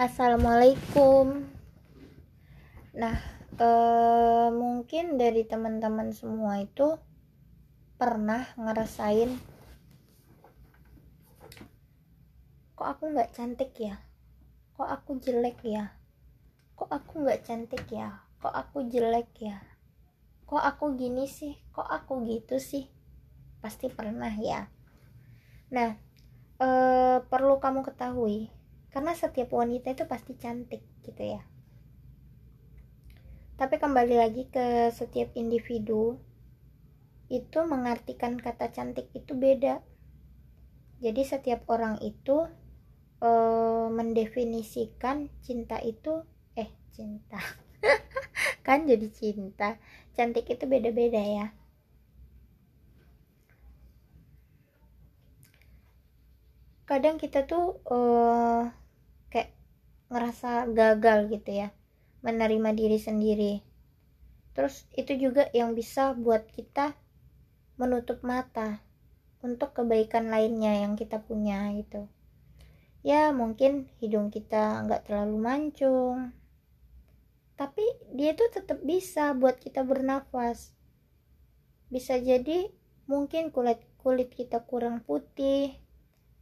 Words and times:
Assalamualaikum. 0.00 1.44
Nah, 2.96 3.20
eh, 3.60 4.48
mungkin 4.48 5.20
dari 5.20 5.44
teman-teman 5.44 6.16
semua 6.16 6.56
itu 6.56 6.96
pernah 8.00 8.48
ngerasain 8.56 9.28
kok 12.72 12.88
aku 12.88 13.12
nggak 13.12 13.36
cantik 13.36 13.76
ya? 13.76 14.00
Kok 14.72 14.88
aku 14.88 15.20
jelek 15.20 15.60
ya? 15.68 15.92
Kok 16.80 16.88
aku 16.88 17.20
nggak 17.20 17.44
cantik 17.44 17.84
ya? 17.92 18.24
Kok 18.40 18.56
aku 18.56 18.88
jelek 18.88 19.28
ya? 19.36 19.60
Kok 20.48 20.64
aku 20.64 20.96
gini 20.96 21.28
sih? 21.28 21.60
Kok 21.76 21.84
aku 21.84 22.24
gitu 22.24 22.56
sih? 22.56 22.88
Pasti 23.60 23.92
pernah 23.92 24.32
ya. 24.32 24.64
Nah, 25.68 25.92
eh, 26.56 27.18
perlu 27.20 27.60
kamu 27.60 27.84
ketahui 27.84 28.59
karena 28.90 29.12
setiap 29.14 29.54
wanita 29.54 29.94
itu 29.94 30.04
pasti 30.06 30.34
cantik 30.34 30.82
gitu 31.06 31.22
ya. 31.22 31.42
Tapi 33.60 33.76
kembali 33.76 34.16
lagi 34.16 34.48
ke 34.48 34.88
setiap 34.88 35.36
individu 35.36 36.16
itu 37.30 37.58
mengartikan 37.62 38.40
kata 38.40 38.72
cantik 38.74 39.12
itu 39.14 39.36
beda. 39.36 39.84
Jadi 41.04 41.22
setiap 41.22 41.68
orang 41.70 42.00
itu 42.02 42.50
e, 43.22 43.30
mendefinisikan 43.92 45.28
cinta 45.44 45.76
itu 45.84 46.24
eh 46.56 46.72
cinta. 46.90 47.38
Kan 48.66 48.88
jadi 48.90 49.06
cinta. 49.12 49.76
Cantik 50.16 50.50
itu 50.50 50.64
beda-beda 50.64 51.20
ya. 51.20 51.46
Kadang 56.88 57.22
kita 57.22 57.46
tuh 57.46 57.78
uh, 57.86 58.66
ngerasa 60.10 60.68
gagal 60.74 61.30
gitu 61.30 61.66
ya 61.66 61.68
menerima 62.20 62.76
diri 62.76 62.98
sendiri. 63.00 63.54
Terus 64.52 64.84
itu 64.92 65.16
juga 65.16 65.48
yang 65.56 65.72
bisa 65.72 66.12
buat 66.12 66.44
kita 66.52 66.92
menutup 67.80 68.20
mata 68.20 68.84
untuk 69.40 69.72
kebaikan 69.72 70.28
lainnya 70.28 70.84
yang 70.84 71.00
kita 71.00 71.22
punya 71.24 71.72
gitu. 71.72 72.10
Ya 73.00 73.32
mungkin 73.32 73.88
hidung 74.04 74.28
kita 74.28 74.84
nggak 74.84 75.08
terlalu 75.08 75.40
mancung 75.40 76.36
tapi 77.60 77.84
dia 78.16 78.32
tuh 78.32 78.48
tetap 78.48 78.80
bisa 78.80 79.36
buat 79.36 79.60
kita 79.60 79.84
bernafas 79.84 80.72
bisa 81.92 82.16
jadi 82.16 82.72
mungkin 83.04 83.52
kulit 83.52 83.84
kulit 84.00 84.32
kita 84.32 84.64
kurang 84.64 85.04
putih 85.04 85.76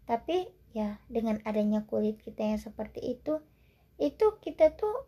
tapi 0.06 0.47
ya 0.70 1.03
dengan 1.10 1.42
adanya 1.42 1.82
kulit 1.91 2.22
kita 2.22 2.55
yang 2.55 2.62
seperti 2.62 3.19
itu 3.19 3.42
itu 4.09 4.27
kita 4.41 4.73
tuh 4.73 5.05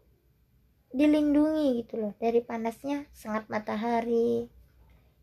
dilindungi 0.92 1.80
gitu 1.84 2.02
loh. 2.02 2.12
Dari 2.18 2.44
panasnya 2.44 3.06
sangat 3.14 3.46
matahari. 3.48 4.50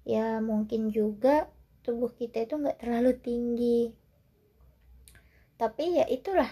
Ya 0.07 0.39
mungkin 0.39 0.89
juga 0.89 1.51
tubuh 1.83 2.11
kita 2.15 2.47
itu 2.47 2.57
nggak 2.57 2.79
terlalu 2.81 3.13
tinggi. 3.19 3.91
Tapi 5.59 6.01
ya 6.01 6.05
itulah. 6.07 6.49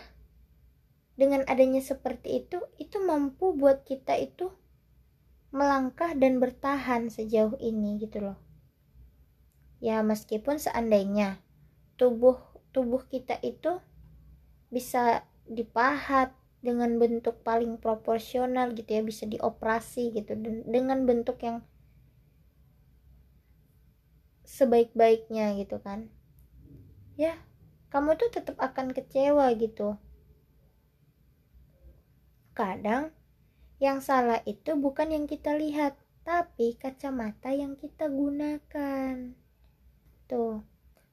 Dengan 1.16 1.48
adanya 1.48 1.80
seperti 1.80 2.44
itu 2.44 2.60
itu 2.76 3.00
mampu 3.00 3.56
buat 3.56 3.88
kita 3.88 4.20
itu 4.20 4.52
melangkah 5.56 6.12
dan 6.12 6.44
bertahan 6.44 7.08
sejauh 7.08 7.56
ini 7.64 7.96
gitu 8.04 8.20
loh. 8.20 8.38
Ya 9.80 10.04
meskipun 10.04 10.60
seandainya 10.60 11.40
tubuh 11.96 12.36
tubuh 12.76 13.08
kita 13.08 13.40
itu 13.40 13.80
bisa 14.68 15.24
dipahat 15.48 16.36
dengan 16.66 16.98
bentuk 16.98 17.46
paling 17.46 17.78
proporsional 17.78 18.74
gitu 18.74 18.90
ya 18.90 19.06
bisa 19.06 19.30
dioperasi 19.30 20.18
gitu. 20.18 20.34
Dengan 20.66 21.06
bentuk 21.06 21.38
yang 21.46 21.62
sebaik-baiknya 24.46 25.54
gitu 25.62 25.78
kan. 25.82 26.10
Ya 27.14 27.38
kamu 27.94 28.18
tuh 28.20 28.30
tetap 28.32 28.58
akan 28.60 28.92
kecewa 28.92 29.52
gitu. 29.56 29.96
Kadang 32.56 33.12
yang 33.84 34.00
salah 34.00 34.40
itu 34.48 34.74
bukan 34.80 35.12
yang 35.12 35.26
kita 35.28 35.54
lihat 35.56 36.00
tapi 36.24 36.80
kacamata 36.80 37.52
yang 37.52 37.76
kita 37.76 38.08
gunakan. 38.08 39.36
Tuh 40.26 40.64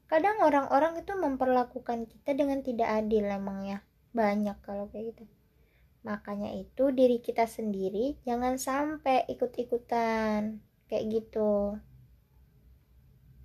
kadang 0.07 0.43
orang-orang 0.45 1.01
itu 1.03 1.13
memperlakukan 1.17 2.07
kita 2.07 2.31
dengan 2.37 2.63
tidak 2.63 2.89
adil 2.89 3.27
emang 3.27 3.67
ya. 3.67 3.79
Banyak 4.15 4.61
kalau 4.63 4.91
kayak 4.93 5.17
gitu 5.17 5.25
makanya 6.03 6.51
itu 6.51 6.91
diri 6.91 7.23
kita 7.23 7.47
sendiri 7.47 8.19
jangan 8.27 8.59
sampai 8.59 9.27
ikut-ikutan. 9.31 10.59
Kayak 10.91 11.05
gitu. 11.09 11.79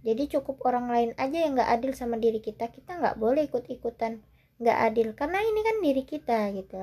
Jadi 0.03 0.23
cukup 0.37 0.65
orang 0.67 0.91
lain 0.91 1.11
aja 1.15 1.37
yang 1.37 1.55
nggak 1.55 1.71
adil 1.79 1.91
sama 1.95 2.19
diri 2.19 2.43
kita 2.43 2.69
kita 2.73 2.97
nggak 2.97 3.17
boleh 3.21 3.45
ikut-ikutan. 3.47 4.19
Nggak 4.57 4.77
adil 4.89 5.07
karena 5.13 5.39
ini 5.45 5.59
kan 5.63 5.77
diri 5.79 6.03
kita 6.03 6.39
gitu. 6.57 6.75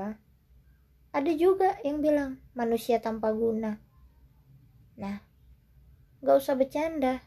Ada 1.15 1.33
juga 1.35 1.79
yang 1.83 2.03
bilang 2.03 2.43
manusia 2.55 3.03
tanpa 3.03 3.35
guna. 3.35 3.79
Nah 4.97 5.21
nggak 6.23 6.37
usah 6.39 6.55
bercanda. 6.57 7.21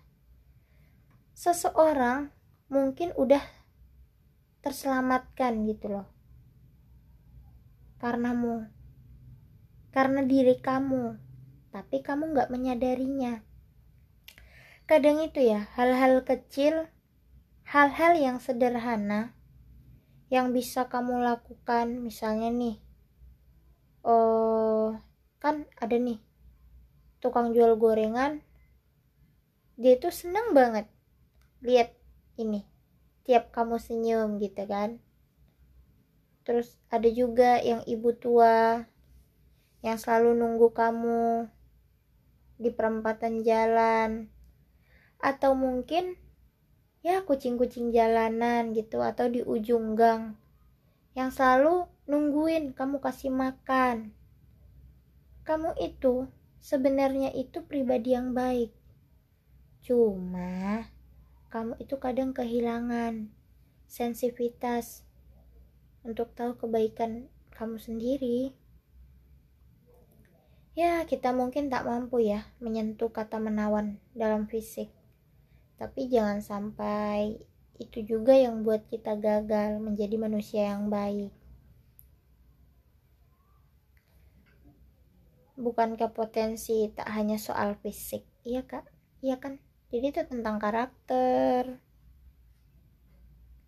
Seseorang 1.37 2.33
mungkin 2.67 3.13
udah 3.13 3.43
terselamatkan 4.65 5.63
gitu 5.69 5.87
loh 5.93 6.16
karenamu 7.97 8.69
karena 9.97 10.21
diri 10.21 10.61
kamu. 10.61 11.17
Tapi 11.73 12.05
kamu 12.05 12.33
nggak 12.33 12.53
menyadarinya. 12.53 13.41
Kadang 14.85 15.19
itu 15.25 15.41
ya 15.41 15.67
hal-hal 15.73 16.21
kecil 16.21 16.87
hal-hal 17.67 18.13
yang 18.15 18.37
sederhana 18.37 19.33
yang 20.29 20.53
bisa 20.53 20.85
kamu 20.85 21.17
lakukan. 21.25 21.97
Misalnya 22.01 22.53
nih 22.53 22.77
oh 24.05 24.95
kan 25.41 25.65
ada 25.81 25.97
nih 25.97 26.21
tukang 27.19 27.51
jual 27.51 27.75
gorengan 27.75 28.45
dia 29.77 29.97
tuh 29.97 30.13
seneng 30.13 30.53
banget. 30.53 30.85
Lihat 31.65 31.97
ini 32.37 32.65
tiap 33.25 33.49
kamu 33.49 33.81
senyum 33.81 34.37
gitu 34.37 34.63
kan 34.69 35.01
terus 36.47 36.79
ada 36.87 37.11
juga 37.11 37.59
yang 37.59 37.83
ibu 37.83 38.15
tua 38.15 38.87
yang 39.83 39.99
selalu 39.99 40.31
nunggu 40.39 40.71
kamu 40.71 41.51
di 42.55 42.71
perempatan 42.71 43.43
jalan. 43.43 44.31
Atau 45.19 45.59
mungkin 45.59 46.15
ya 47.03 47.27
kucing-kucing 47.27 47.91
jalanan 47.91 48.71
gitu 48.71 49.03
atau 49.03 49.27
di 49.27 49.43
ujung 49.43 49.99
gang 49.99 50.39
yang 51.17 51.33
selalu 51.33 51.89
nungguin 52.07 52.71
kamu 52.77 53.03
kasih 53.03 53.33
makan. 53.33 54.13
Kamu 55.43 55.75
itu 55.83 56.29
sebenarnya 56.63 57.33
itu 57.33 57.63
pribadi 57.63 58.13
yang 58.13 58.31
baik. 58.31 58.71
Cuma 59.81 60.87
kamu 61.47 61.79
itu 61.79 61.95
kadang 61.97 62.35
kehilangan 62.35 63.31
sensitivitas 63.87 65.06
untuk 66.07 66.31
tahu 66.31 66.55
kebaikan 66.55 67.27
kamu 67.51 67.75
sendiri. 67.75 68.55
Ya, 70.79 71.03
kita 71.03 71.35
mungkin 71.35 71.67
tak 71.67 71.83
mampu 71.83 72.23
ya 72.23 72.47
menyentuh 72.63 73.11
kata 73.11 73.43
menawan 73.43 73.99
dalam 74.15 74.47
fisik. 74.47 74.87
Tapi 75.75 76.07
jangan 76.07 76.39
sampai 76.39 77.43
itu 77.75 78.07
juga 78.07 78.31
yang 78.31 78.63
buat 78.63 78.87
kita 78.87 79.19
gagal 79.19 79.83
menjadi 79.83 80.15
manusia 80.15 80.71
yang 80.71 80.87
baik. 80.87 81.35
Bukankah 85.59 86.15
potensi 86.15 86.87
tak 86.95 87.11
hanya 87.11 87.35
soal 87.35 87.75
fisik? 87.81 88.23
Iya, 88.47 88.63
Kak? 88.63 88.85
Iya 89.19 89.41
kan? 89.41 89.59
jadi 89.87 90.05
itu 90.11 90.21
tentang 90.27 90.59
karakter 90.59 91.79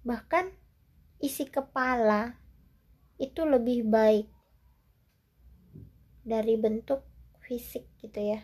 bahkan 0.03 0.51
isi 1.19 1.51
kepala 1.51 2.39
itu 3.19 3.43
lebih 3.43 3.83
baik 3.83 4.31
dari 6.23 6.55
bentuk 6.55 7.03
fisik 7.43 7.83
gitu 7.99 8.35
ya. 8.35 8.41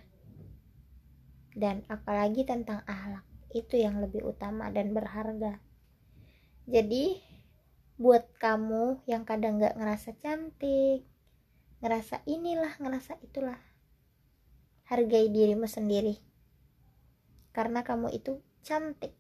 Dan 1.56 1.88
apalagi 1.88 2.44
tentang 2.44 2.83
ahlak 2.83 3.24
itu 3.56 3.80
yang 3.80 4.04
lebih 4.04 4.27
utama 4.27 4.68
dan 4.75 4.92
berharga. 4.92 5.63
Jadi 6.68 7.24
buat 7.95 8.27
kamu 8.36 9.07
yang 9.07 9.24
kadang 9.24 9.63
gak 9.63 9.80
ngerasa 9.80 10.19
cantik 10.19 11.07
ngerasa 11.80 12.25
inilah 12.27 12.75
ngerasa 12.81 13.16
itulah 13.24 13.62
hargai 14.92 15.31
dirimu 15.31 15.69
sendiri. 15.69 16.19
Karena 17.56 17.88
kamu 17.88 18.12
itu 18.12 18.44
cantik 18.66 19.16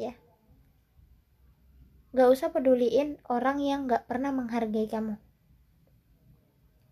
ya 0.00 0.16
gak 2.10 2.26
usah 2.26 2.50
peduliin 2.50 3.22
orang 3.30 3.62
yang 3.62 3.86
gak 3.86 4.10
pernah 4.10 4.34
menghargai 4.34 4.90
kamu. 4.90 5.14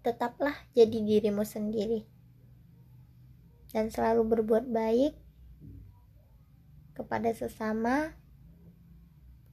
Tetaplah 0.06 0.54
jadi 0.78 0.94
dirimu 0.94 1.42
sendiri. 1.42 2.06
Dan 3.74 3.90
selalu 3.90 4.38
berbuat 4.38 4.70
baik 4.70 5.18
kepada 6.94 7.34
sesama 7.34 8.14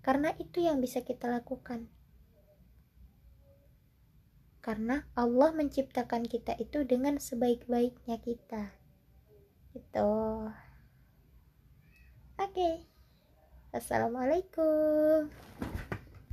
karena 0.05 0.37
itu 0.37 0.61
yang 0.61 0.77
bisa 0.85 1.01
kita 1.01 1.25
lakukan. 1.25 1.89
Karena 4.61 5.09
Allah 5.17 5.49
menciptakan 5.49 6.29
kita 6.29 6.53
itu 6.61 6.85
dengan 6.85 7.17
sebaik-baiknya 7.17 8.21
kita. 8.21 8.69
Gitu. 9.73 10.13
Oke. 12.37 12.53
okay. 12.53 12.94
Assalamualaikum 13.75 15.27